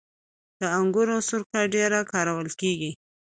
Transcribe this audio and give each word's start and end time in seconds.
د 0.59 0.61
انګورو 0.79 1.17
سرکه 1.27 1.61
ډیره 1.75 1.99
کارول 2.11 2.47
کیږي. 2.61 2.91